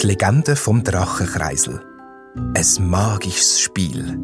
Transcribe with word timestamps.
Die 0.00 0.06
Legende 0.06 0.56
vom 0.56 0.82
Drachenkreisel. 0.82 1.80
Ein 2.54 2.90
magisches 2.90 3.60
Spiel. 3.60 4.18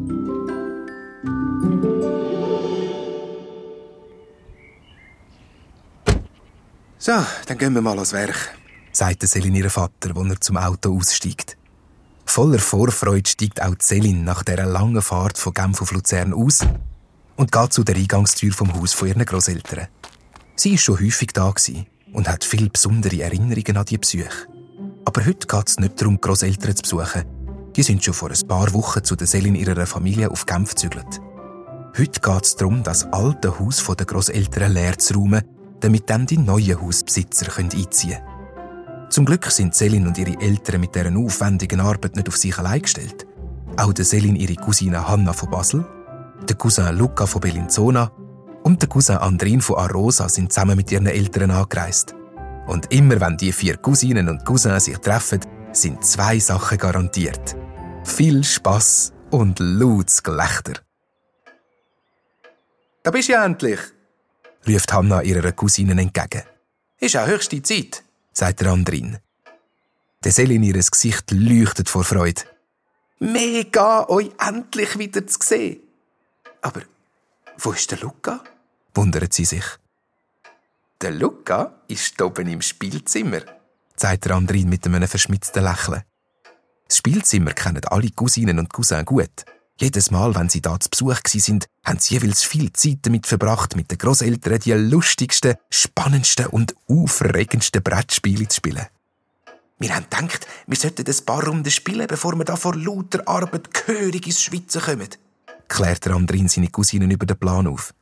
So, 6.97 7.13
dann 7.45 7.57
gehen 7.57 7.73
wir 7.73 7.81
mal 7.81 7.93
ans 7.93 8.11
Werk, 8.11 8.55
sagte 8.91 9.25
Selin 9.25 9.55
ihrem 9.55 9.69
Vater, 9.69 10.15
als 10.15 10.29
er 10.29 10.41
zum 10.41 10.57
Auto 10.57 10.95
aussteigt. 10.95 11.57
Voller 12.25 12.59
Vorfreude 12.59 13.29
steigt 13.29 13.61
auch 13.61 13.73
Selin 13.79 14.23
nach 14.23 14.43
dieser 14.43 14.65
langen 14.65 15.01
Fahrt 15.01 15.37
von 15.37 15.53
Genf 15.53 15.81
auf 15.81 15.91
Luzern 15.91 16.33
aus 16.33 16.65
und 17.37 17.51
geht 17.51 17.73
zu 17.73 17.83
der 17.83 17.95
Eingangstür 17.95 18.53
vom 18.53 18.73
Haus 18.73 18.93
von 18.93 19.07
ihren 19.07 19.25
Großeltern. 19.25 19.87
Sie 20.59 20.73
ist 20.73 20.81
schon 20.81 20.99
häufig 20.99 21.29
da 21.31 21.53
und 22.11 22.27
hat 22.27 22.43
viele 22.43 22.69
besondere 22.69 23.21
Erinnerungen 23.21 23.77
an 23.77 23.85
die 23.85 23.97
Besuche. 23.97 24.49
Aber 25.05 25.25
heute 25.25 25.47
geht 25.47 25.69
es 25.69 25.79
nicht 25.79 26.01
darum, 26.01 26.19
Großeltern 26.19 26.75
zu 26.75 26.97
besuchen. 26.97 27.23
Die 27.77 27.81
sind 27.81 28.03
schon 28.03 28.13
vor 28.13 28.29
ein 28.29 28.45
paar 28.45 28.73
Wochen 28.73 29.01
zu 29.01 29.15
der 29.15 29.25
Selin 29.25 29.55
ihrer 29.55 29.85
Familie 29.85 30.29
auf 30.29 30.45
Genf 30.45 30.71
gezügelt. 30.71 31.21
Heute 31.97 32.19
geht 32.19 32.43
es 32.43 32.57
darum, 32.57 32.83
das 32.83 33.05
alte 33.13 33.57
Haus 33.57 33.81
der 33.85 34.05
Großeltern 34.05 34.73
leer 34.73 34.99
zu 34.99 35.13
räumen, 35.13 35.45
damit 35.79 36.09
dann 36.09 36.25
die 36.25 36.37
neuen 36.37 36.81
Hausbesitzer 36.81 37.57
einziehen 37.57 37.87
können. 37.89 39.09
Zum 39.11 39.23
Glück 39.23 39.45
sind 39.45 39.75
Selin 39.75 40.07
und 40.07 40.17
ihre 40.17 40.41
Eltern 40.41 40.81
mit 40.81 40.93
deren 40.93 41.15
aufwendigen 41.15 41.79
Arbeit 41.79 42.17
nicht 42.17 42.27
auf 42.27 42.35
sich 42.35 42.57
allein 42.57 42.81
gestellt. 42.81 43.25
Auch 43.77 43.93
der 43.93 44.03
Selin 44.03 44.35
ihre 44.35 44.55
Cousine 44.55 45.07
Hanna 45.07 45.31
von 45.31 45.49
Basel, 45.49 45.85
der 46.49 46.57
Cousin 46.57 46.97
Luca 46.97 47.25
von 47.25 47.39
Bellinzona 47.39 48.11
und 48.69 48.83
der 48.83 48.89
Cousin 48.89 49.17
Andrin 49.17 49.61
von 49.61 49.77
Arosa 49.77 50.29
sind 50.29 50.53
zusammen 50.53 50.77
mit 50.77 50.91
ihren 50.91 51.07
Eltern 51.07 51.49
angereist. 51.49 52.13
Und 52.67 52.93
immer 52.93 53.19
wenn 53.19 53.35
die 53.35 53.51
vier 53.51 53.77
Cousinen 53.77 54.29
und 54.29 54.45
Cousins 54.45 54.85
sich 54.85 54.99
treffen, 54.99 55.39
sind 55.71 56.05
zwei 56.05 56.37
Sachen 56.37 56.77
garantiert. 56.77 57.55
Viel 58.03 58.43
Spaß 58.43 59.11
und 59.31 59.57
lautes 59.57 60.21
Gelächter. 60.21 60.73
Da 63.01 63.09
bist 63.09 63.29
du 63.29 63.33
ja 63.33 63.43
endlich, 63.43 63.79
ruft 64.67 64.93
Hanna 64.93 65.23
ihrer 65.23 65.51
Cousine 65.51 65.99
entgegen. 65.99 66.43
Ist 66.99 67.17
auch 67.17 67.25
höchste 67.25 67.63
Zeit, 67.63 68.03
sagt 68.33 68.61
der 68.61 68.67
Andrin. 68.67 69.17
Der 70.23 70.31
Selin 70.31 70.61
ihres 70.61 70.91
Gesicht 70.91 71.31
leuchtet 71.31 71.89
vor 71.89 72.03
Freude. 72.03 72.43
Mega, 73.17 74.07
euch 74.09 74.29
endlich 74.37 74.99
wieder 74.99 75.25
zu 75.25 75.39
sehen. 75.41 75.79
Aber 76.61 76.81
wo 77.57 77.71
ist 77.71 77.89
der 77.89 77.97
Luca? 77.99 78.43
Wundert 78.93 79.33
sie 79.33 79.45
sich. 79.45 79.63
Der 81.01 81.11
Luca 81.11 81.81
ist 81.87 82.21
oben 82.21 82.47
im 82.47 82.61
Spielzimmer, 82.61 83.41
sagt 83.95 84.25
der 84.25 84.35
Andrin 84.35 84.67
mit 84.67 84.85
einem 84.85 85.07
verschmitzten 85.07 85.63
Lächeln. 85.63 86.03
Das 86.87 86.97
Spielzimmer 86.97 87.51
kennen 87.51 87.85
alle 87.85 88.09
Cousinen 88.11 88.59
und 88.59 88.73
Cousins 88.73 89.05
gut. 89.05 89.45
Jedes 89.79 90.11
Mal, 90.11 90.35
wenn 90.35 90.49
sie 90.49 90.61
da 90.61 90.77
zu 90.77 90.89
Besuch 90.89 91.19
sind, 91.25 91.67
haben 91.85 91.99
sie 91.99 92.15
jeweils 92.15 92.43
viel 92.43 92.73
Zeit 92.73 92.99
damit 93.03 93.27
verbracht, 93.27 93.77
mit 93.77 93.89
den 93.89 93.97
Großeltern 93.97 94.59
die 94.59 94.73
lustigsten, 94.73 95.55
spannendsten 95.69 96.47
und 96.47 96.75
aufregendsten 96.89 97.81
Brettspiele 97.81 98.47
zu 98.49 98.57
spielen. 98.57 98.87
Wir 99.77 99.95
haben 99.95 100.07
gedacht, 100.09 100.45
wir 100.67 100.75
sollten 100.75 101.05
ein 101.07 101.25
paar 101.25 101.47
Runden 101.47 101.71
spielen, 101.71 102.07
bevor 102.07 102.35
wir 102.35 102.43
da 102.43 102.57
vor 102.57 102.75
lauter 102.75 103.25
Arbeit 103.25 103.73
gehörig 103.73 104.25
ins 104.27 104.41
Schwitzen 104.41 104.81
kommen, 104.81 105.07
klärt 105.69 106.05
der 106.05 106.15
Andrin 106.15 106.49
seine 106.49 106.67
Cousinen 106.67 107.09
über 107.09 107.25
den 107.25 107.37
Plan 107.37 107.65
auf. 107.65 107.93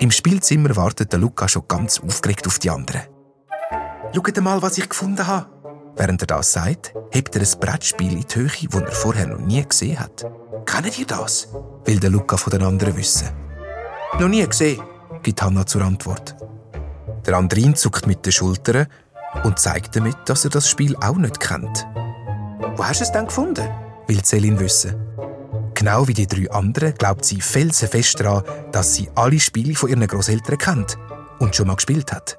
Im 0.00 0.12
Spielzimmer 0.12 0.76
wartet 0.76 1.12
der 1.12 1.18
Luca 1.18 1.48
schon 1.48 1.66
ganz 1.66 1.98
aufgeregt 1.98 2.46
auf 2.46 2.60
die 2.60 2.70
anderen. 2.70 3.02
Schaut 4.14 4.40
mal, 4.40 4.62
was 4.62 4.78
ich 4.78 4.88
gefunden 4.88 5.26
habe. 5.26 5.46
Während 5.96 6.22
er 6.22 6.28
das 6.28 6.52
sagt, 6.52 6.94
hebt 7.10 7.34
er 7.34 7.42
ein 7.42 7.60
Brettspiel 7.60 8.12
in 8.12 8.24
die 8.24 8.34
Höhe, 8.36 8.68
das 8.70 8.80
er 8.80 8.92
vorher 8.92 9.26
noch 9.26 9.40
nie 9.40 9.64
gesehen 9.66 9.98
hat. 9.98 10.24
Kennt 10.66 10.98
ihr 10.98 11.06
das? 11.06 11.48
Will 11.84 11.98
der 11.98 12.10
Luca 12.10 12.36
von 12.36 12.52
den 12.52 12.62
anderen 12.62 12.96
wissen. 12.96 13.28
Noch 14.20 14.28
nie 14.28 14.46
gesehen, 14.46 14.80
gibt 15.24 15.42
Hanna 15.42 15.66
zur 15.66 15.82
Antwort. 15.82 16.36
Der 17.26 17.34
Andrin 17.36 17.74
zuckt 17.74 18.06
mit 18.06 18.24
den 18.24 18.32
Schultern 18.32 18.86
und 19.42 19.58
zeigt 19.58 19.96
damit, 19.96 20.16
dass 20.26 20.44
er 20.44 20.50
das 20.50 20.70
Spiel 20.70 20.94
auch 20.96 21.16
nicht 21.16 21.40
kennt. 21.40 21.86
Wo 22.76 22.84
hast 22.84 23.00
du 23.00 23.04
es 23.04 23.12
denn 23.12 23.26
gefunden? 23.26 23.68
Will 24.06 24.22
Celine 24.22 24.60
wissen. 24.60 24.94
Genau 25.78 26.08
wie 26.08 26.14
die 26.14 26.26
drei 26.26 26.50
anderen 26.50 26.92
glaubt 26.94 27.24
sie 27.24 27.40
felsenfest 27.40 28.18
daran, 28.18 28.42
dass 28.72 28.96
sie 28.96 29.08
alle 29.14 29.38
Spiele 29.38 29.76
von 29.76 29.88
ihren 29.88 30.08
Großeltern 30.08 30.58
kennt 30.58 30.98
und 31.38 31.54
schon 31.54 31.68
mal 31.68 31.76
gespielt 31.76 32.10
hat. 32.10 32.36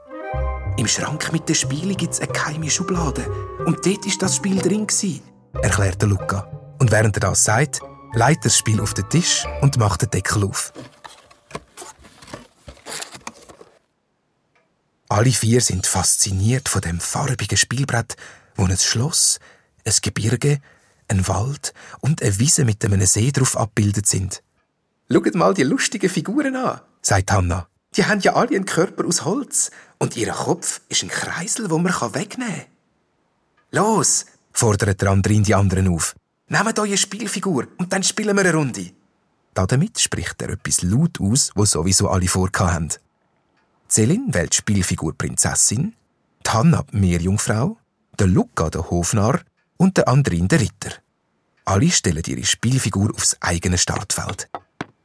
Im 0.75 0.85
Schrank 0.88 1.31
mit 1.31 1.47
den 1.47 1.55
Spielen 1.55 1.95
gibt 1.95 2.16
es 2.16 2.19
eine 2.19 2.33
geheime 2.33 2.69
Schublade 2.69 3.25
und 3.66 3.85
dort 3.85 4.05
war 4.05 4.13
das 4.19 4.35
Spiel 4.35 4.57
drin, 4.57 4.85
erklärte 5.53 6.05
Luca. 6.05 6.51
Und 6.79 6.91
während 6.91 7.16
er 7.16 7.22
das 7.22 7.45
sagt, 7.45 7.79
leitet 8.11 8.44
das 8.44 8.57
Spiel 8.57 8.81
auf 8.81 8.94
den 8.94 9.07
Tisch 9.07 9.45
und 9.61 9.77
macht 9.77 10.01
den 10.01 10.09
Deckel 10.09 10.44
auf. 10.44 10.73
Alle 15.07 15.31
vier 15.31 15.61
sind 15.61 15.88
fasziniert 15.88 16.67
von 16.67 16.81
dem 16.81 17.00
farbigen 17.00 17.57
Spielbrett, 17.57 18.17
wo 18.57 18.66
ein 18.66 18.77
Schloss, 18.77 19.39
ein 19.85 19.94
Gebirge 20.01 20.59
ein 21.09 21.28
Wald 21.28 21.74
und 22.00 22.22
eine 22.22 22.40
Wiese 22.40 22.66
mit 22.66 22.84
einem 22.86 23.06
See 23.06 23.31
drauf 23.31 23.58
abgebildet 23.58 24.08
sind. 24.08 24.44
Schaut 25.12 25.36
mal 25.36 25.53
die 25.53 25.64
lustigen 25.64 26.09
Figuren 26.09 26.56
an, 26.56 26.81
sagt 27.02 27.31
Hanna. 27.31 27.68
Die 27.96 28.06
haben 28.06 28.22
ja 28.22 28.36
alle 28.36 28.56
einen 28.56 28.66
Körper 28.66 29.06
aus 29.06 29.25
Holz 29.25 29.72
und 29.98 30.16
ihr 30.16 30.31
Kopf 30.31 30.81
ist 30.90 31.03
ein 31.03 31.09
Kreisel, 31.09 31.69
wo 31.69 31.78
man 31.80 31.92
wegnehmen 31.92 32.53
kann. 32.53 32.66
Los, 33.72 34.25
fordert 34.53 35.02
der 35.02 35.09
Andrin 35.09 35.44
die 35.44 35.56
anderen 35.56 35.88
auf. 35.88 36.16
Nehmt 36.48 36.80
eure 36.80 36.98
Spielfigur 36.98 37.68
und 37.78 37.92
dann 37.92 38.03
spielen 38.03 38.36
wir 38.36 38.42
eine 38.42 38.53
Runde. 38.53 38.92
Damit 39.53 40.00
spricht 40.00 40.42
er 40.42 40.50
etwas 40.50 40.81
laut 40.84 41.19
aus, 41.19 41.52
wo 41.56 41.66
sowieso 41.66 42.09
alle 42.09 42.28
vorhaben. 42.28 42.90
Celine 43.90 44.34
wählt 44.34 44.56
Spielfigur 44.56 45.14
Prinzessin, 45.18 45.96
die 46.46 46.50
Hanna 46.50 46.86
Meerjungfrau, 46.92 47.78
der 48.18 48.28
Luca 48.28 48.69
der 48.69 48.90
Hofnarr 48.90 49.42
und 49.79 49.97
der 49.97 50.07
Andrin 50.07 50.47
der 50.47 50.59
Ritter. 50.59 50.91
Alle 51.66 51.90
stellen 51.90 52.23
ihre 52.28 52.45
Spielfigur 52.45 53.12
aufs 53.16 53.38
eigene 53.40 53.78
Startfeld. 53.78 54.50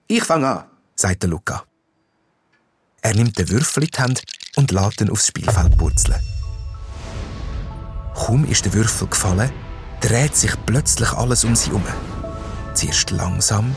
Ich 0.09 0.25
fange 0.25 0.49
an, 0.49 0.65
sagt 0.95 1.23
der 1.23 1.31
Luca. 1.31 1.65
Er 3.01 3.15
nimmt 3.15 3.39
den 3.39 3.49
Würfel 3.49 3.85
in 3.85 3.91
die 3.91 4.01
Hand 4.01 4.23
und 4.57 4.73
lässt 4.73 5.01
ihn 5.01 5.11
aufs 5.11 5.29
Spielfeld 5.29 5.79
purzeln. 5.79 6.21
Kaum 8.15 8.45
ist 8.47 8.65
der 8.65 8.73
Würfel 8.75 9.09
gefallen, 9.09 9.51
dreht 10.01 10.37
sich 10.37 10.53
plötzlich 10.67 11.13
alles 11.13 11.45
um 11.45 11.55
sie 11.55 11.69
herum. 11.69 11.85
Zuerst 12.75 13.11
langsam, 13.11 13.77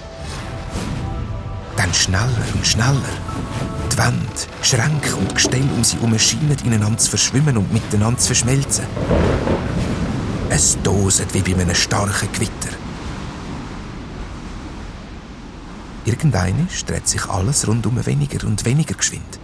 dann 1.76 1.94
schneller 1.94 2.46
und 2.54 2.66
schneller. 2.66 3.02
Die 3.92 3.98
Wände, 3.98 4.26
Schränke 4.62 5.16
und 5.16 5.36
Gestelle 5.36 5.72
um 5.76 5.84
sie 5.84 5.98
herum 5.98 6.18
scheinen 6.18 6.58
ineinander 6.64 6.98
zu 6.98 7.10
verschwimmen 7.10 7.58
und 7.58 7.72
miteinander 7.72 8.20
zu 8.20 8.28
verschmelzen. 8.28 8.86
Es 10.50 10.78
doset 10.82 11.34
wie 11.34 11.42
bei 11.42 11.60
einem 11.60 11.76
starken 11.76 12.32
Gewitter. 12.32 12.70
Irgendeine 16.06 16.68
dreht 16.86 17.08
sich 17.08 17.26
alles 17.26 17.68
rundum 17.68 18.06
weniger 18.06 18.48
und 18.48 18.64
weniger 18.64 18.96
geschwind. 18.96 19.40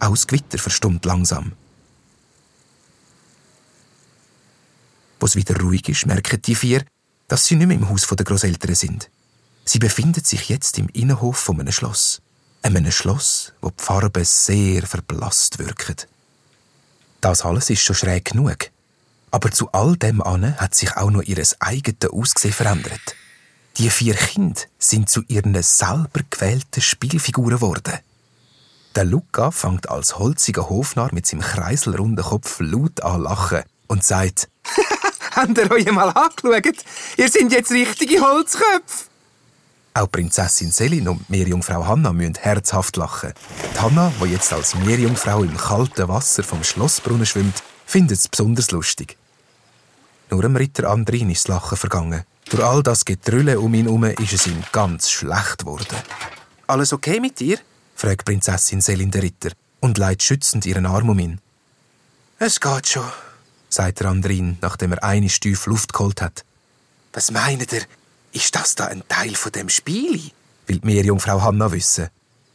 Auch 0.00 0.10
das 0.10 0.26
Gewitter 0.26 0.58
verstummt 0.58 1.06
langsam. 1.06 1.52
Wo 5.18 5.24
es 5.24 5.34
wieder 5.34 5.58
ruhig 5.58 5.88
ist, 5.88 6.04
merken 6.04 6.42
die 6.42 6.54
vier, 6.54 6.84
dass 7.26 7.46
sie 7.46 7.56
nicht 7.56 7.68
mehr 7.68 7.78
im 7.78 7.88
Haus 7.88 8.06
der 8.06 8.24
Großeltern 8.24 8.74
sind. 8.74 9.10
Sie 9.64 9.78
befinden 9.78 10.22
sich 10.22 10.50
jetzt 10.50 10.76
im 10.76 10.90
Innenhof 10.90 11.38
von 11.38 11.58
einem 11.58 11.72
Schloss. 11.72 12.20
Einem 12.60 12.90
Schloss, 12.92 13.54
wo 13.62 13.70
die 13.70 13.82
Farben 13.82 14.24
sehr 14.24 14.86
verblasst 14.86 15.58
wirken. 15.58 15.96
Das 17.24 17.42
alles 17.42 17.70
ist 17.70 17.80
schon 17.80 17.96
schräg 17.96 18.26
genug. 18.26 18.70
Aber 19.30 19.50
zu 19.50 19.72
all 19.72 19.96
dem 19.96 20.20
an 20.20 20.60
hat 20.60 20.74
sich 20.74 20.94
auch 20.94 21.10
noch 21.10 21.22
ihr 21.22 21.42
eigenes 21.58 22.10
Aussehen 22.12 22.52
verändert. 22.52 23.16
Die 23.78 23.88
vier 23.88 24.14
Kinder 24.14 24.60
sind 24.78 25.08
zu 25.08 25.22
ihren 25.28 25.56
selber 25.62 26.20
gewählten 26.28 26.82
Spielfiguren 26.82 27.54
geworden. 27.54 27.94
Der 28.94 29.06
Luca 29.06 29.50
fängt 29.52 29.88
als 29.88 30.18
holziger 30.18 30.68
Hofnarr 30.68 31.14
mit 31.14 31.24
seinem 31.26 31.40
kreiselrunden 31.40 32.22
Kopf 32.22 32.60
laut 32.60 33.02
an 33.02 33.22
lachen 33.22 33.62
und 33.86 34.04
sagt: 34.04 34.50
Habt 35.30 35.56
ihr 35.56 35.70
euch 35.70 35.90
mal 35.90 36.10
angeschaut? 36.10 36.84
Ihr 37.16 37.30
seid 37.30 37.50
jetzt 37.50 37.70
richtige 37.70 38.20
Holzköpfe! 38.20 39.06
Auch 39.96 40.10
Prinzessin 40.10 40.72
Selin 40.72 41.06
und 41.06 41.30
Meerjungfrau 41.30 41.86
Hanna 41.86 42.12
müssen 42.12 42.34
herzhaft 42.34 42.96
lachen. 42.96 43.32
Die 43.74 43.80
Hanna, 43.80 44.12
die 44.20 44.32
jetzt 44.32 44.52
als 44.52 44.74
Meerjungfrau 44.74 45.44
im 45.44 45.56
kalten 45.56 46.08
Wasser 46.08 46.42
vom 46.42 46.64
Schlossbrunnen 46.64 47.24
schwimmt, 47.24 47.62
findet 47.86 48.18
es 48.18 48.26
besonders 48.26 48.72
lustig. 48.72 49.16
Nur 50.30 50.42
dem 50.42 50.56
Ritter 50.56 50.90
Andrin 50.90 51.30
ist 51.30 51.44
das 51.44 51.48
Lachen 51.48 51.78
vergangen. 51.78 52.24
Durch 52.50 52.64
all 52.64 52.82
das 52.82 53.04
Getrülle 53.04 53.60
um 53.60 53.72
ihn 53.72 53.84
herum 53.84 54.02
ist 54.02 54.32
es 54.32 54.48
ihm 54.48 54.64
ganz 54.72 55.10
schlecht 55.10 55.58
geworden. 55.58 55.96
Alles 56.66 56.92
okay 56.92 57.20
mit 57.20 57.38
dir? 57.38 57.58
fragt 57.94 58.24
Prinzessin 58.24 58.80
Selin 58.80 59.12
der 59.12 59.22
Ritter 59.22 59.50
und 59.78 59.96
leitet 59.96 60.24
schützend 60.24 60.66
ihren 60.66 60.86
Arm 60.86 61.08
um 61.08 61.18
ihn. 61.20 61.40
Es 62.40 62.58
geht 62.58 62.88
schon, 62.88 63.08
sagt 63.68 64.00
der 64.00 64.08
Andrin, 64.08 64.58
nachdem 64.60 64.90
er 64.90 65.04
eine 65.04 65.28
Stief 65.28 65.66
Luft 65.66 65.92
geholt 65.92 66.20
hat. 66.20 66.44
Was 67.12 67.30
meint 67.30 67.72
ihr? 67.72 67.82
Ist 68.34 68.54
das 68.56 68.74
da 68.74 68.86
ein 68.86 69.02
Teil 69.08 69.34
von 69.34 69.52
dem 69.52 69.68
Spiel? 69.68 70.20
will 70.66 70.78
die 70.78 70.86
Meerjungfrau 70.86 71.40
Hanna 71.40 71.70
wissen. 71.70 72.08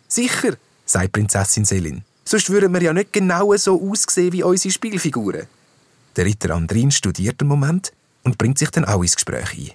Sicher, 0.10 0.58
sagt 0.86 1.14
Prinzessin 1.14 1.64
Selin. 1.64 2.04
Sonst 2.26 2.50
würden 2.50 2.74
wir 2.74 2.82
ja 2.82 2.94
nicht 2.94 3.14
genau 3.14 3.56
so 3.56 3.82
aussehen 3.90 4.34
wie 4.34 4.44
unsere 4.44 4.74
Spielfiguren. 4.74 5.48
Der 6.18 6.26
Ritter 6.26 6.54
Andrin 6.54 6.92
studiert 6.92 7.40
einen 7.40 7.48
Moment 7.48 7.94
und 8.24 8.38
bringt 8.38 8.60
sich 8.60 8.72
dann 8.72 8.84
auch 8.86 9.02
ins 9.02 9.16
Gespräch 9.16 9.54
ein. 9.54 9.72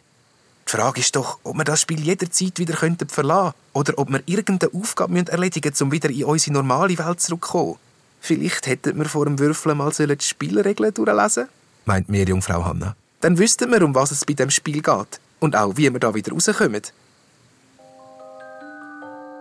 Die 0.66 0.70
Frage 0.70 1.00
ist 1.00 1.16
doch, 1.16 1.38
ob 1.42 1.56
wir 1.56 1.64
das 1.64 1.80
Spiel 1.80 2.00
jederzeit 2.00 2.58
wieder 2.58 2.76
verlassen 2.76 3.06
könnten 3.08 3.54
oder 3.72 3.98
ob 3.98 4.10
wir 4.10 4.22
irgendeine 4.26 4.74
Aufgabe 4.74 5.24
erledigen 5.26 5.70
müssen, 5.70 5.84
um 5.84 5.92
wieder 5.92 6.10
in 6.10 6.24
unsere 6.24 6.52
normale 6.52 6.98
Welt 6.98 7.20
zurückzukommen. 7.20 7.76
Vielleicht 8.20 8.66
hätten 8.66 8.98
wir 8.98 9.06
vor 9.06 9.24
dem 9.24 9.38
Würfeln 9.38 9.76
mal 9.78 9.90
die 9.90 10.16
Spielregeln 10.20 10.92
durchlesen 10.92 11.48
meint 11.86 12.08
Meerjungfrau 12.08 12.64
Hanna. 12.64 12.96
Dann 13.20 13.38
wüssten 13.38 13.70
wir, 13.70 13.82
um 13.82 13.94
was 13.94 14.10
es 14.10 14.24
bei 14.24 14.32
dem 14.32 14.50
Spiel 14.50 14.80
geht 14.80 15.20
und 15.44 15.54
auch, 15.56 15.76
wie 15.76 15.92
wir 15.92 16.00
da 16.00 16.14
wieder 16.14 16.32
rauskommen. 16.32 16.82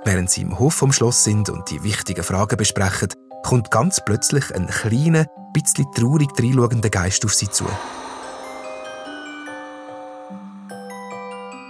Während 0.06 0.30
sie 0.30 0.42
im 0.42 0.60
Hof 0.60 0.74
vom 0.76 0.92
Schloss 0.92 1.24
sind 1.24 1.50
und 1.50 1.70
die 1.72 1.82
wichtigen 1.84 2.24
Fragen 2.24 2.58
besprechen, 2.58 3.10
kommt 3.44 3.72
ganz 3.72 4.02
plötzlich 4.06 4.54
ein 4.54 4.68
kleiner, 4.68 5.26
bisschen 5.54 5.86
traurig 5.96 6.30
dreinschauender 6.34 6.90
Geist 6.90 7.24
auf 7.26 7.34
sie 7.34 7.50
zu. 7.50 7.66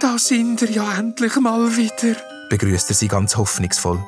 Da 0.00 0.18
sind 0.18 0.60
wir 0.60 0.70
ja 0.70 0.98
endlich 0.98 1.36
mal 1.36 1.76
wieder, 1.76 2.16
begrüßt 2.50 2.90
er 2.90 2.94
sie 2.94 3.08
ganz 3.08 3.36
hoffnungsvoll. 3.36 4.04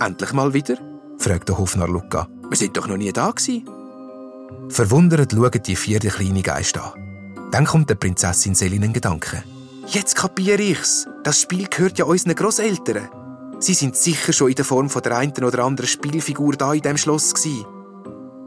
Endlich 0.00 0.32
mal 0.32 0.54
wieder? 0.54 0.76
fragt 1.18 1.48
der 1.48 1.58
Hofnarr 1.58 1.88
Luca. 1.88 2.28
Wir 2.48 2.56
sind 2.56 2.76
doch 2.76 2.86
noch 2.86 2.96
nie 2.96 3.12
da 3.12 3.30
gewesen. 3.30 3.68
Verwundert 4.70 5.32
schauen 5.32 5.62
die 5.66 5.76
vier 5.76 5.98
den 5.98 6.10
kleinen 6.10 6.42
Geist 6.42 6.78
an. 6.78 7.09
Dann 7.50 7.64
kommt 7.64 7.90
der 7.90 7.96
Prinzessin 7.96 8.54
Selin 8.54 8.82
in 8.82 8.92
Gedanken. 8.92 9.42
Jetzt 9.86 10.14
kapiere 10.14 10.62
ich's. 10.62 11.08
Das 11.24 11.40
Spiel 11.40 11.66
gehört 11.66 11.98
ja 11.98 12.04
unseren 12.04 12.34
Großeltern. 12.34 13.08
Sie 13.58 13.74
sind 13.74 13.96
sicher 13.96 14.32
schon 14.32 14.50
in 14.50 14.54
der 14.54 14.64
Form 14.64 14.88
von 14.88 15.02
der 15.02 15.16
einen 15.16 15.44
oder 15.44 15.64
anderen 15.64 15.88
Spielfigur 15.88 16.52
da 16.54 16.72
in 16.72 16.82
dem 16.82 16.96
Schloss. 16.96 17.34
Die 17.34 17.64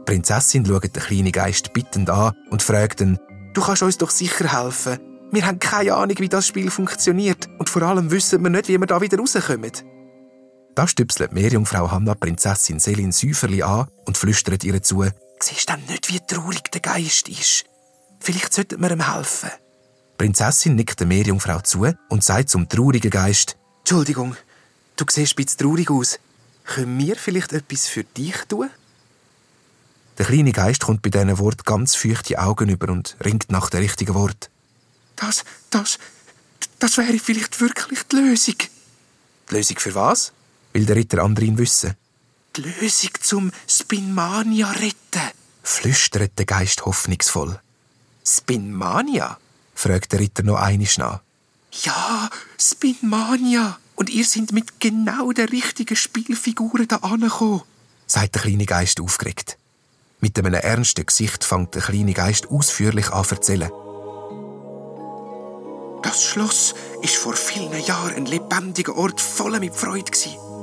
Prinzessin 0.06 0.64
schaut 0.66 0.84
den 0.84 1.02
kleinen 1.02 1.32
Geist 1.32 1.72
bittend 1.72 2.10
an 2.10 2.34
und 2.50 2.62
fragt 2.62 3.00
ihn, 3.00 3.18
Du 3.52 3.60
kannst 3.60 3.82
uns 3.82 3.98
doch 3.98 4.10
sicher 4.10 4.60
helfen. 4.60 4.98
Wir 5.30 5.46
haben 5.46 5.58
keine 5.58 5.94
Ahnung, 5.94 6.18
wie 6.18 6.28
das 6.28 6.46
Spiel 6.46 6.70
funktioniert 6.70 7.48
und 7.58 7.68
vor 7.68 7.82
allem 7.82 8.10
wissen 8.10 8.42
wir 8.42 8.50
nicht, 8.50 8.68
wie 8.68 8.78
wir 8.78 8.86
da 8.86 9.00
wieder 9.00 9.18
rauskommen. 9.18 9.70
Da 10.74 10.88
stüpselt 10.88 11.32
Meerjungfrau 11.32 11.90
Hanna 11.90 12.14
Prinzessin 12.14 12.80
Selin 12.80 13.12
Säuferli 13.12 13.62
an 13.62 13.86
und 14.06 14.18
flüstert 14.18 14.64
ihr 14.64 14.82
zu. 14.82 15.04
Siehst 15.40 15.70
du 15.70 15.74
nicht, 15.88 16.12
wie 16.12 16.20
traurig 16.20 16.70
der 16.72 16.80
Geist 16.80 17.28
ist? 17.28 17.64
Vielleicht 18.24 18.54
sollten 18.54 18.80
wir 18.80 18.90
ihm 18.90 19.12
helfen. 19.12 19.50
Die 19.50 20.16
Prinzessin 20.16 20.76
nickt 20.76 20.98
der 20.98 21.06
Meerjungfrau 21.06 21.60
zu 21.60 21.86
und 22.08 22.24
sagt 22.24 22.48
zum 22.48 22.66
traurigen 22.70 23.10
Geist. 23.10 23.58
Entschuldigung, 23.80 24.34
du 24.96 25.04
siehst 25.10 25.34
ein 25.34 25.44
bisschen 25.44 25.58
traurig 25.58 25.90
aus. 25.90 26.18
Können 26.64 26.98
wir 26.98 27.16
vielleicht 27.16 27.52
etwas 27.52 27.86
für 27.86 28.02
dich 28.02 28.36
tun? 28.48 28.70
Der 30.16 30.24
kleine 30.24 30.52
Geist 30.52 30.80
kommt 30.80 31.02
bei 31.02 31.10
diesen 31.10 31.38
Wort 31.38 31.66
ganz 31.66 31.96
feuchte 31.96 32.38
Augen 32.38 32.70
über 32.70 32.90
und 32.90 33.14
ringt 33.22 33.50
nach 33.50 33.68
dem 33.68 33.80
richtigen 33.80 34.14
Wort. 34.14 34.48
Das, 35.16 35.44
das, 35.68 35.98
das 36.78 36.96
wäre 36.96 37.18
vielleicht 37.18 37.60
wirklich 37.60 38.04
die 38.04 38.16
Lösung. 38.16 38.56
Die 39.50 39.54
Lösung 39.54 39.78
für 39.78 39.94
was? 39.94 40.32
will 40.72 40.86
der 40.86 40.96
Ritter 40.96 41.22
Andrin 41.22 41.58
wissen. 41.58 41.94
Die 42.56 42.62
Lösung 42.62 43.10
zum 43.20 43.52
Spinmania 43.68 44.70
retten, 44.70 45.30
flüstert 45.62 46.38
der 46.38 46.46
Geist 46.46 46.86
hoffnungsvoll. 46.86 47.60
Spinmania? 48.26 49.38
fragt 49.74 50.12
der 50.12 50.20
Ritter 50.20 50.42
noch 50.42 50.56
einisch 50.56 50.98
nach. 50.98 51.20
Ja, 51.82 52.30
Spinmania. 52.58 53.78
Und 53.96 54.10
ihr 54.10 54.24
seid 54.24 54.52
mit 54.52 54.80
genau 54.80 55.32
der 55.32 55.52
richtigen 55.52 55.96
Spielfiguren 55.96 56.88
da 56.88 56.96
angekommen, 56.96 57.62
sagt 58.06 58.34
der 58.34 58.42
kleine 58.42 58.66
Geist 58.66 59.00
aufgeregt. 59.00 59.56
Mit 60.20 60.38
einem 60.38 60.54
ernsten 60.54 61.06
Gesicht 61.06 61.44
fängt 61.44 61.74
der 61.74 61.82
kleine 61.82 62.12
Geist 62.12 62.48
ausführlich 62.50 63.10
an 63.10 63.24
zu 63.24 63.34
erzählen. 63.34 63.70
Das 66.02 66.22
Schloss 66.24 66.74
ist 67.02 67.16
vor 67.16 67.34
vielen 67.34 67.82
Jahren 67.84 68.14
ein 68.14 68.26
lebendiger 68.26 68.96
Ort 68.96 69.20
voll 69.20 69.58
mit 69.60 69.74
Freude. 69.74 70.10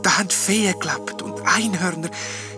Da 0.03 0.17
haben 0.17 0.29
Feen 0.29 0.79
gelebt 0.79 1.21
und 1.21 1.41
Einhörner, 1.45 2.09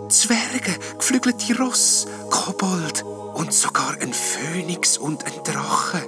Zwerge, 0.10 0.76
geflügelte 0.98 1.58
Ross, 1.58 2.08
Kobold 2.30 3.04
und 3.34 3.54
sogar 3.54 3.96
ein 4.02 4.14
Phönix 4.14 4.98
und 4.98 5.26
ein 5.26 5.44
Drache. 5.44 6.02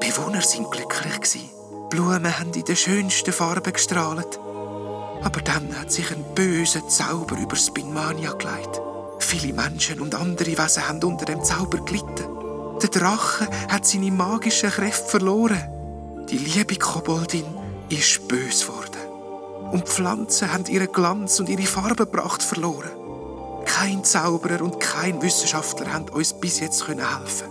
Bewohner 0.00 0.42
sind 0.42 0.70
glücklich 0.70 1.48
Blumen 1.90 2.38
haben 2.38 2.52
in 2.52 2.64
den 2.64 2.76
schönsten 2.76 3.32
Farben 3.32 3.72
gestrahlt. 3.72 4.38
Aber 5.22 5.40
dann 5.40 5.78
hat 5.80 5.90
sich 5.90 6.10
ein 6.10 6.24
böser 6.34 6.86
Zauber 6.86 7.36
über 7.38 7.56
Spinmania 7.56 8.32
gelegt. 8.32 8.80
Viele 9.18 9.52
Menschen 9.52 10.00
und 10.00 10.14
andere 10.14 10.58
Wesen 10.58 10.86
haben 10.86 11.02
unter 11.02 11.24
dem 11.24 11.42
Zauber 11.42 11.78
gelitten. 11.78 12.26
Der 12.82 12.90
Drache 12.90 13.48
hat 13.68 13.86
seine 13.86 14.10
magischen 14.10 14.70
Kräfte 14.70 15.08
verloren. 15.08 16.26
Die 16.30 16.38
liebe 16.38 16.76
Koboldin 16.76 17.46
ist 17.88 18.28
bös 18.28 18.66
geworden. 18.66 19.72
Und 19.72 19.86
die 19.86 19.90
Pflanzen 19.90 20.52
haben 20.52 20.66
ihren 20.66 20.92
Glanz 20.92 21.40
und 21.40 21.48
ihre 21.48 21.62
Farbenpracht 21.62 22.42
verloren. 22.42 22.97
Kein 23.68 24.02
Zauberer 24.02 24.62
und 24.62 24.80
kein 24.80 25.20
Wissenschaftler 25.22 25.92
haben 25.92 26.08
uns 26.08 26.32
bis 26.32 26.58
jetzt 26.58 26.88
helfen. 26.88 27.48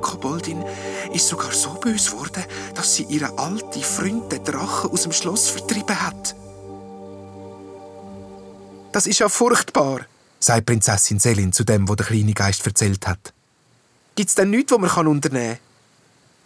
Koboldin 0.00 0.64
ist 1.12 1.26
sogar 1.26 1.52
so 1.52 1.74
bös 1.74 2.12
geworden, 2.12 2.44
dass 2.74 2.94
sie 2.94 3.02
ihre 3.04 3.36
alte 3.36 3.80
Freund 3.80 4.30
den 4.30 4.44
Drachen 4.44 4.90
aus 4.90 5.02
dem 5.02 5.12
Schloss 5.12 5.48
vertrieben 5.48 6.00
hat. 6.00 6.34
Das 8.92 9.06
ist 9.06 9.18
ja 9.18 9.28
furchtbar, 9.28 10.06
sagt 10.38 10.66
Prinzessin 10.66 11.18
Selin 11.18 11.52
zu 11.52 11.64
dem, 11.64 11.88
wo 11.88 11.94
der 11.94 12.06
kleine 12.06 12.32
Geist 12.32 12.64
erzählt 12.64 13.06
hat. 13.06 13.34
Gibt's 14.14 14.36
denn 14.36 14.50
nichts, 14.50 14.72
was 14.72 14.96
man 14.96 15.06
unternehmen 15.08 15.58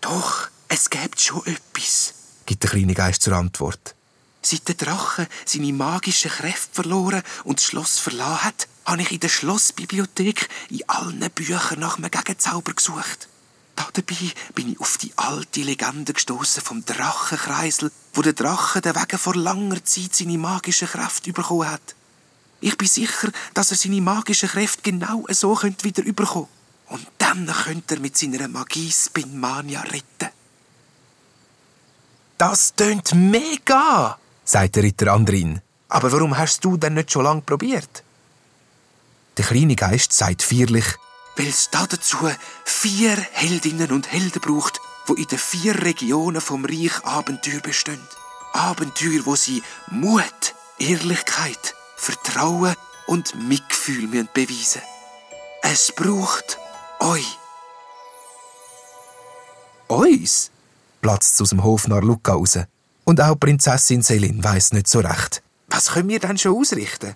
kann? 0.00 0.12
Doch, 0.12 0.48
es 0.68 0.90
gibt 0.90 1.20
schon 1.20 1.46
etwas, 1.46 2.14
gibt 2.46 2.62
der 2.62 2.70
kleine 2.70 2.94
Geist 2.94 3.22
zur 3.22 3.34
Antwort. 3.34 3.94
Seit 4.42 4.66
der 4.66 4.74
Drache 4.74 5.28
seine 5.44 5.72
magischen 5.72 6.30
Kräfte 6.30 6.74
verloren 6.74 7.22
und 7.44 7.60
das 7.60 7.66
Schloss 7.66 7.98
verlassen 7.98 8.44
hat, 8.44 8.68
habe 8.84 9.02
ich 9.02 9.12
in 9.12 9.20
der 9.20 9.28
Schlossbibliothek 9.28 10.48
in 10.70 10.88
allen 10.88 11.30
Büchern 11.30 11.80
nach 11.80 11.98
einem 11.98 12.10
Gegenzauber 12.10 12.72
gesucht. 12.74 13.28
Dabei 13.76 14.32
bin 14.54 14.72
ich 14.72 14.80
auf 14.80 14.98
die 14.98 15.12
alte 15.16 15.60
Legende 15.60 16.12
gestoßen 16.12 16.62
vom 16.62 16.84
Drachenkreisel, 16.84 17.92
wo 18.12 18.22
der 18.22 18.32
Drache 18.32 18.80
der 18.80 18.96
Wege 18.96 19.18
vor 19.18 19.36
langer 19.36 19.84
Zeit 19.84 20.16
seine 20.16 20.36
magischen 20.36 20.88
Kräfte 20.88 21.32
bekommen 21.32 21.70
hat. 21.70 21.94
Ich 22.60 22.76
bin 22.76 22.88
sicher, 22.88 23.30
dass 23.52 23.70
er 23.70 23.76
seine 23.76 24.00
magischen 24.00 24.48
Kräfte 24.48 24.82
genau 24.82 25.26
so 25.30 25.56
wieder 25.62 26.02
überkommen 26.02 26.48
Und 26.88 27.06
dann 27.18 27.46
könnte 27.46 27.94
er 27.94 28.00
mit 28.00 28.16
seiner 28.16 28.48
Magie 28.48 28.90
Spinmania 28.90 29.80
retten. 29.82 30.30
Das 32.36 32.74
tönt 32.74 33.14
mega, 33.14 34.18
sagt 34.44 34.76
der 34.76 34.82
Ritter 34.82 35.12
Andrin. 35.12 35.60
Aber 35.88 36.10
warum 36.10 36.36
hast 36.36 36.64
du 36.64 36.76
denn 36.76 36.94
nicht 36.94 37.12
schon 37.12 37.24
lange 37.24 37.42
probiert? 37.42 38.02
Der 39.36 39.44
kleine 39.44 39.74
Geist 39.74 40.12
sagt 40.12 40.42
feierlich, 40.42 40.86
weil 41.36 41.48
es 41.48 41.68
dazu 41.70 42.18
vier 42.64 43.16
Heldinnen 43.32 43.90
und 43.90 44.10
Helden 44.12 44.40
braucht, 44.40 44.80
wo 45.06 45.14
in 45.14 45.26
den 45.26 45.38
vier 45.38 45.82
Regionen 45.82 46.40
vom 46.40 46.64
Reich 46.64 47.04
Abenteuer 47.04 47.60
bestehen. 47.60 48.00
Abenteuer, 48.52 49.22
wo 49.24 49.34
sie 49.34 49.62
Mut, 49.90 50.54
Ehrlichkeit, 50.78 51.74
Vertrauen 51.96 52.76
und 53.06 53.34
Mitgefühl 53.48 54.06
müssen 54.06 54.28
beweisen 54.32 54.82
Es 55.62 55.92
braucht 55.94 56.58
euch. 57.00 57.38
Uns? 59.88 60.50
platzt 61.02 61.40
aus 61.42 61.50
dem 61.50 61.62
Hofnarr 61.62 62.02
Luca 62.02 62.32
raus. 62.32 62.58
Und 63.04 63.20
auch 63.20 63.34
Prinzessin 63.34 64.02
Selin 64.02 64.42
weiß 64.42 64.72
nicht 64.72 64.88
so 64.88 65.00
recht. 65.00 65.42
Was 65.68 65.92
können 65.92 66.08
wir 66.08 66.20
denn 66.20 66.38
schon 66.38 66.56
ausrichten? 66.56 67.14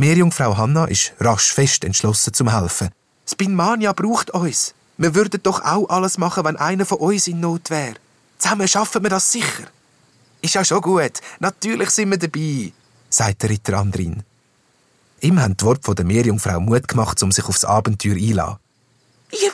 Meerjungfrau 0.00 0.56
Hanna 0.56 0.86
ist 0.86 1.12
rasch 1.20 1.52
fest 1.52 1.84
entschlossen 1.84 2.32
zum 2.32 2.50
Helfen. 2.50 2.88
Spinmania 3.30 3.92
braucht 3.92 4.30
uns. 4.30 4.74
Wir 4.96 5.14
würden 5.14 5.42
doch 5.42 5.62
auch 5.62 5.90
alles 5.90 6.16
machen, 6.16 6.44
wenn 6.44 6.56
einer 6.56 6.86
von 6.86 6.98
uns 6.98 7.28
in 7.28 7.40
Not 7.40 7.68
wäre. 7.68 7.96
Zusammen 8.38 8.66
schaffen 8.66 9.02
wir 9.02 9.10
das 9.10 9.30
sicher. 9.30 9.66
Ist 10.40 10.54
ja 10.54 10.64
schon 10.64 10.80
gut. 10.80 11.20
Natürlich 11.38 11.90
sind 11.90 12.10
wir 12.10 12.16
dabei, 12.16 12.72
sagt 13.10 13.42
der 13.42 13.50
Ritter 13.50 13.74
Andrin. 13.78 14.22
Ihm 15.20 15.38
haben 15.38 15.58
die 15.58 15.64
Worte 15.66 15.94
der 15.94 16.06
Meerjungfrau 16.06 16.60
Mut 16.60 16.88
gemacht, 16.88 17.22
um 17.22 17.30
sich 17.30 17.44
aufs 17.44 17.66
Abenteuer 17.66 18.14
einzulassen. 18.14 18.56
Ihr 19.32 19.52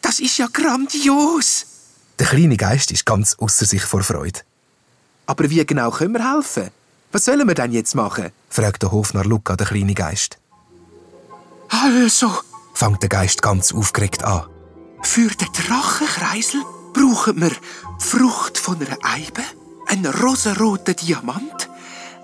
das 0.00 0.20
ist 0.20 0.38
ja 0.38 0.46
grandios. 0.50 1.66
Der 2.18 2.28
kleine 2.28 2.56
Geist 2.56 2.90
ist 2.90 3.04
ganz 3.04 3.34
außer 3.34 3.66
sich 3.66 3.82
vor 3.82 4.02
Freude. 4.02 4.40
Aber 5.26 5.50
wie 5.50 5.66
genau 5.66 5.90
können 5.90 6.14
wir 6.14 6.34
helfen? 6.34 6.70
Was 7.12 7.24
sollen 7.24 7.46
wir 7.48 7.54
denn 7.54 7.72
jetzt 7.72 7.94
machen? 7.94 8.30
fragt 8.50 8.82
der 8.82 8.92
Hofnarr 8.92 9.24
Luca 9.24 9.56
der 9.56 9.66
kleine 9.66 9.94
Geist. 9.94 10.38
Also, 11.68 12.30
fängt 12.74 13.02
der 13.02 13.08
Geist 13.08 13.42
ganz 13.42 13.72
aufgeregt 13.72 14.24
an. 14.24 14.44
Für 15.02 15.28
den 15.28 15.48
Drachenkreisel 15.52 16.62
brauchen 16.92 17.40
wir 17.40 17.52
Frucht 17.98 18.58
von 18.58 18.76
einer 18.76 18.98
Eibe, 19.02 19.42
einen 19.86 20.06
rosenroten 20.06 20.96
Diamant, 20.96 21.68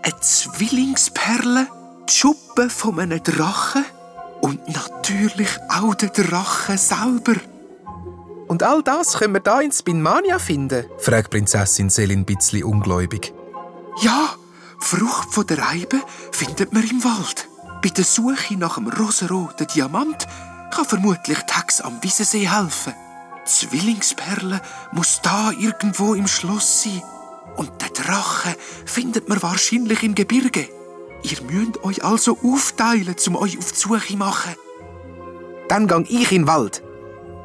eine 0.02 0.20
Zwillingsperle, 0.20 1.66
die 2.08 2.12
Schuppe 2.12 2.68
von 2.68 3.00
einem 3.00 3.22
Drachen 3.22 3.84
und 4.40 4.68
natürlich 4.68 5.48
auch 5.70 5.94
den 5.94 6.10
Drachen 6.12 6.76
selber. 6.76 7.40
Und 8.46 8.62
all 8.62 8.82
das 8.82 9.14
können 9.14 9.34
wir 9.34 9.40
da 9.40 9.60
in 9.60 9.72
Spinmania 9.72 10.38
finden? 10.38 10.84
fragt 10.98 11.30
Prinzessin 11.30 11.88
Selin 11.88 12.20
ein 12.20 12.24
bisschen 12.26 12.64
ungläubig. 12.64 13.32
Ja, 14.02 14.34
Frucht 14.78 15.32
von 15.32 15.46
der 15.46 15.68
Eibe 15.68 16.00
findet 16.32 16.72
man 16.72 16.88
im 16.88 17.02
Wald. 17.04 17.48
Bei 17.82 17.88
der 17.88 18.04
Suche 18.04 18.56
nach 18.56 18.76
dem 18.76 18.88
rosenroten 18.88 19.66
Diamant 19.66 20.26
kann 20.70 20.84
vermutlich 20.84 21.38
Tex 21.46 21.80
am 21.80 22.02
Wiesensee 22.02 22.48
helfen. 22.48 22.94
Die 23.46 23.50
Zwillingsperle 23.50 24.60
muss 24.92 25.20
da 25.22 25.50
irgendwo 25.50 26.14
im 26.14 26.26
Schloss 26.26 26.82
sein. 26.82 27.02
Und 27.56 27.70
den 27.82 27.92
Drachen 27.92 28.54
findet 28.84 29.28
man 29.28 29.42
wahrscheinlich 29.42 30.02
im 30.02 30.14
Gebirge. 30.14 30.68
Ihr 31.22 31.42
müsst 31.42 31.82
euch 31.84 32.04
also 32.04 32.38
aufteilen, 32.42 33.16
um 33.26 33.36
euch 33.36 33.58
auf 33.58 33.72
die 33.72 33.78
Suche 33.78 34.16
machen. 34.16 34.54
Dann 35.68 35.86
gang 35.86 36.06
ich 36.08 36.32
in 36.32 36.42
den 36.42 36.46
Wald. 36.46 36.82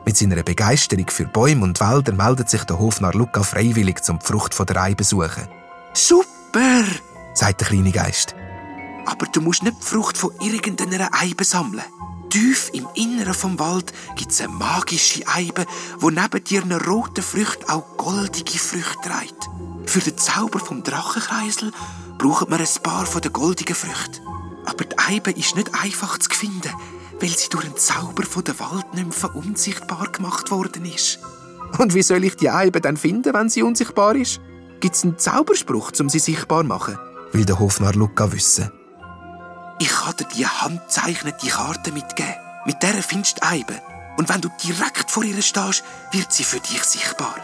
Mit 0.05 0.17
seiner 0.17 0.41
Begeisterung 0.41 1.07
für 1.09 1.25
Bäume 1.25 1.63
und 1.63 1.79
Wälder 1.79 2.13
meldet 2.13 2.49
sich 2.49 2.63
der 2.63 2.79
Hofnarr 2.79 3.13
Luca 3.13 3.43
freiwillig 3.43 4.03
zum 4.03 4.19
Frucht 4.19 4.53
von 4.53 4.65
der 4.65 4.81
Eibe 4.81 5.03
suchen. 5.03 5.47
Super, 5.93 6.83
sagt 7.39 7.61
der 7.61 7.69
kleine 7.69 7.91
Geist. 7.91 8.35
Aber 9.05 9.25
du 9.25 9.41
musst 9.41 9.63
nicht 9.63 9.77
die 9.79 9.85
Frucht 9.85 10.17
von 10.17 10.31
irgendeiner 10.41 11.09
Eibe 11.13 11.45
sammeln. 11.45 11.83
Tief 12.29 12.69
im 12.73 12.87
Inneren 12.93 13.33
vom 13.33 13.57
Wald 13.57 13.91
gibt 14.15 14.31
es 14.31 14.41
eine 14.41 14.53
magische 14.53 15.25
Eibe, 15.25 15.65
wo 15.97 16.09
neben 16.11 16.43
ihren 16.49 16.71
roten 16.73 17.23
Früchten 17.23 17.67
auch 17.69 17.97
goldige 17.97 18.59
Früchte 18.59 19.01
trägt. 19.01 19.49
Für 19.85 19.99
den 19.99 20.17
Zauber 20.17 20.59
vom 20.59 20.83
Drachenkreisel 20.83 21.71
braucht 22.19 22.49
man 22.49 22.59
ein 22.59 22.83
paar 22.83 23.05
von 23.05 23.21
den 23.21 23.33
goldigen 23.33 23.75
Früchten. 23.75 24.21
Aber 24.65 24.83
die 24.83 24.99
Eibe 24.99 25.31
ist 25.31 25.55
nicht 25.55 25.71
einfach 25.81 26.19
zu 26.19 26.29
finden, 26.29 26.73
weil 27.19 27.29
sie 27.29 27.49
durch 27.49 27.63
den 27.63 27.77
Zauber 27.77 28.23
von 28.23 28.43
der 28.43 28.59
Waldnymphe 28.59 29.29
unsichtbar 29.29 30.11
gemacht 30.11 30.51
worden 30.51 30.85
ist. 30.85 31.19
Und 31.77 31.95
wie 31.95 32.03
soll 32.03 32.25
ich 32.25 32.35
die 32.35 32.49
Eibe 32.49 32.81
dann 32.81 32.97
finden, 32.97 33.33
wenn 33.33 33.49
sie 33.49 33.63
unsichtbar 33.63 34.15
ist? 34.15 34.41
Gibt 34.81 34.95
es 34.95 35.03
einen 35.03 35.17
Zauberspruch, 35.17 35.91
um 35.99 36.09
sie 36.09 36.19
sichtbar 36.19 36.61
zu 36.61 36.67
machen? 36.67 36.97
Will 37.31 37.45
der 37.45 37.59
Hofnarr 37.59 37.93
Luca 37.93 38.31
wissen. 38.31 38.71
Ich 39.79 39.89
kann 39.89 40.15
dir 40.17 40.27
die 40.35 40.45
handzeichnete 40.45 41.47
Karte 41.47 41.91
mitgeben. 41.91 42.35
Mit 42.65 42.81
der 42.83 43.01
findest 43.03 43.37
du 43.37 43.47
Eibe. 43.47 43.75
Und 44.17 44.29
wenn 44.29 44.41
du 44.41 44.49
direkt 44.63 45.09
vor 45.09 45.23
ihr 45.23 45.41
stehst, 45.41 45.83
wird 46.11 46.33
sie 46.33 46.43
für 46.43 46.59
dich 46.59 46.83
sichtbar. 46.83 47.35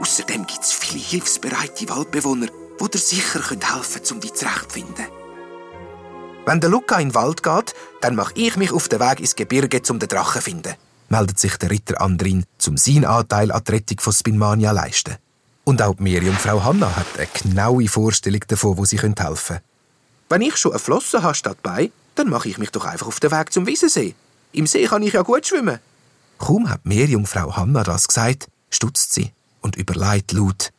Außerdem 0.00 0.46
gibt 0.46 0.62
es 0.62 0.72
viele 0.72 1.02
hilfsbereite 1.02 1.88
Waldbewohner, 1.88 2.46
die 2.80 2.90
dir 2.90 2.98
sicher 2.98 3.40
helfen 3.48 4.02
können, 4.02 4.12
um 4.12 4.20
dich 4.20 4.34
zurechtzufinden. 4.34 5.06
Wenn 6.44 6.60
der 6.60 6.70
Luca 6.70 6.98
in 6.98 7.08
den 7.08 7.14
Wald 7.14 7.42
geht, 7.42 7.74
dann 8.00 8.16
mache 8.16 8.32
ich 8.34 8.56
mich 8.56 8.72
auf 8.72 8.88
den 8.88 9.00
Weg 9.00 9.20
ins 9.20 9.36
Gebirge, 9.36 9.80
um 9.88 9.98
den 9.98 10.08
Drachen 10.08 10.40
zu 10.40 10.50
finden. 10.50 10.74
Meldet 11.08 11.38
sich 11.38 11.56
der 11.56 11.70
Ritter 11.70 12.00
Andrin, 12.00 12.44
um 12.66 12.76
seinen 12.76 13.04
Anteil 13.04 13.52
an 13.52 13.62
die 13.64 13.72
Rettung 13.72 14.00
von 14.00 14.12
Spinmania 14.12 14.70
zu 14.70 14.76
leisten. 14.76 15.16
Und 15.64 15.80
auch 15.80 15.94
die 15.94 16.02
Meerjungfrau 16.02 16.64
Hanna 16.64 16.96
hat 16.96 17.06
eine 17.16 17.28
genaue 17.28 17.88
Vorstellung 17.88 18.40
davon, 18.48 18.76
wo 18.76 18.84
sie 18.84 18.98
helfen 18.98 19.16
können. 19.16 19.60
Wenn 20.28 20.42
ich 20.42 20.56
schon 20.56 20.72
eine 20.72 20.78
Flosse 20.78 21.22
habe 21.22 21.34
statt 21.34 21.58
bei, 21.62 21.90
dann 22.14 22.28
mache 22.28 22.48
ich 22.48 22.58
mich 22.58 22.70
doch 22.70 22.84
einfach 22.84 23.06
auf 23.06 23.20
den 23.20 23.30
Weg 23.30 23.52
zum 23.52 23.66
Wiesensee. 23.66 24.14
Im 24.52 24.66
See 24.66 24.86
kann 24.86 25.02
ich 25.02 25.12
ja 25.12 25.22
gut 25.22 25.46
schwimmen. 25.46 25.78
Kaum 26.38 26.68
hat 26.68 26.84
Meerjungfrau 26.84 27.56
Hanna 27.56 27.84
das 27.84 28.08
gesagt, 28.08 28.48
stutzt 28.70 29.12
sie 29.12 29.30
und 29.60 29.76
überlegt 29.76 30.32
laut. 30.32 30.72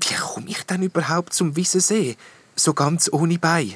Wie 0.00 0.14
komme 0.14 0.50
ich 0.50 0.62
denn 0.64 0.82
überhaupt 0.82 1.32
zum 1.32 1.56
Wiesensee? 1.56 2.16
So 2.54 2.74
ganz 2.74 3.08
ohne 3.12 3.38
Bein. 3.38 3.74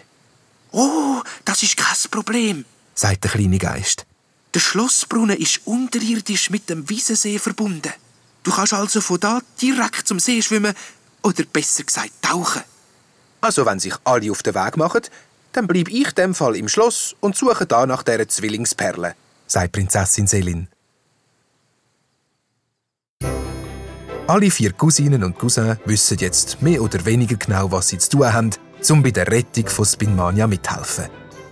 Oh, 0.73 1.23
das 1.45 1.63
ist 1.63 1.77
kein 1.77 1.97
Problem, 2.11 2.65
sagt 2.95 3.25
der 3.25 3.31
kleine 3.31 3.59
Geist. 3.59 4.07
Der 4.55 4.61
Schlossbrunnen 4.61 5.37
ist 5.37 5.61
unterirdisch 5.65 6.51
mit 6.51 6.69
dem 6.69 6.89
Wiesensee 6.89 7.39
verbunden. 7.39 7.93
Du 8.43 8.51
kannst 8.53 8.73
also 8.73 9.01
von 9.01 9.21
da 9.21 9.41
direkt 9.61 10.09
zum 10.09 10.19
See 10.19 10.41
schwimmen 10.43 10.75
oder 11.23 11.45
besser 11.45 11.85
gesagt 11.85 12.11
tauchen. 12.23 12.63
Also 13.41 13.67
wenn 13.67 13.79
sich 13.81 13.95
alle 14.05 14.31
auf 14.31 14.43
den 14.43 14.55
Weg 14.55 14.77
machen, 14.77 15.03
dann 15.53 15.67
bleib 15.67 15.89
ich 15.89 16.13
dem 16.13 16.35
Fall 16.35 16.57
im 16.57 16.69
Schloss 16.69 17.17
und 17.21 17.37
suche 17.37 17.67
da 17.67 17.87
nach 17.87 18.03
dieser 18.03 18.29
Zwillingsperle, 18.29 19.15
sagt 19.47 19.73
Prinzessin 19.73 20.27
Selin. 20.27 20.69
Alle 24.27 24.51
vier 24.51 24.73
Cousinen 24.73 25.25
und 25.25 25.37
Cousins 25.37 25.79
wissen 25.87 26.19
jetzt 26.19 26.63
mehr 26.63 26.81
oder 26.83 27.05
weniger 27.05 27.37
genau, 27.37 27.73
was 27.73 27.89
sie 27.89 27.99
zu 27.99 28.11
tun 28.11 28.33
haben, 28.33 28.51
um 28.89 29.03
bei 29.03 29.11
der 29.11 29.27
Rettung 29.27 29.67
von 29.67 29.85
Spinmania 29.85 30.47
mithelfen. 30.47 31.09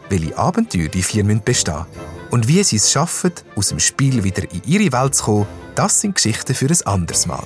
Welche 0.09 0.38
Abenteuer 0.38 0.88
die 0.88 1.02
vier 1.02 1.25
müssen 1.25 1.42
bestehen 1.42 1.87
und 2.30 2.49
wie 2.49 2.62
sie 2.62 2.76
es 2.76 2.90
schaffen, 2.90 3.32
aus 3.56 3.68
dem 3.68 3.80
Spiel 3.80 4.25
wieder 4.25 4.42
in 4.50 4.62
ihre 4.66 4.92
Welt 4.92 5.14
zu 5.14 5.25
kommen, 5.25 5.47
das 5.75 6.00
sind 6.00 6.14
Geschichten 6.14 6.54
für 6.54 6.66
ein 6.66 6.87
anderes 6.87 7.26
Mal. 7.26 7.44